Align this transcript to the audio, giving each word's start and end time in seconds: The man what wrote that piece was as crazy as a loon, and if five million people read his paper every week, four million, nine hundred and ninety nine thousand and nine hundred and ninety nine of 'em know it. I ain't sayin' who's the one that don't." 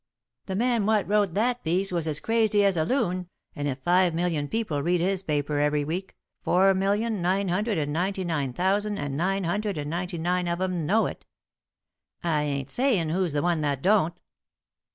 The 0.47 0.55
man 0.55 0.87
what 0.87 1.07
wrote 1.07 1.35
that 1.35 1.63
piece 1.63 1.91
was 1.91 2.07
as 2.07 2.19
crazy 2.19 2.65
as 2.65 2.75
a 2.75 2.83
loon, 2.83 3.29
and 3.55 3.67
if 3.67 3.77
five 3.83 4.15
million 4.15 4.47
people 4.47 4.81
read 4.81 4.99
his 4.99 5.21
paper 5.21 5.59
every 5.59 5.83
week, 5.83 6.15
four 6.41 6.73
million, 6.73 7.21
nine 7.21 7.49
hundred 7.49 7.77
and 7.77 7.93
ninety 7.93 8.23
nine 8.23 8.51
thousand 8.51 8.97
and 8.97 9.15
nine 9.15 9.43
hundred 9.43 9.77
and 9.77 9.91
ninety 9.91 10.17
nine 10.17 10.47
of 10.47 10.59
'em 10.59 10.87
know 10.87 11.05
it. 11.05 11.27
I 12.23 12.41
ain't 12.41 12.71
sayin' 12.71 13.09
who's 13.09 13.33
the 13.33 13.43
one 13.43 13.61
that 13.61 13.83
don't." 13.83 14.19